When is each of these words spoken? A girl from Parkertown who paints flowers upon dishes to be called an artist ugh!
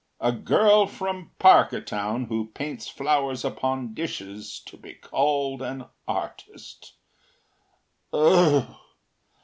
A 0.19 0.31
girl 0.31 0.87
from 0.87 1.29
Parkertown 1.37 2.23
who 2.25 2.47
paints 2.47 2.87
flowers 2.87 3.45
upon 3.45 3.93
dishes 3.93 4.59
to 4.61 4.75
be 4.75 4.95
called 4.95 5.61
an 5.61 5.85
artist 6.07 6.95
ugh! 8.11 8.65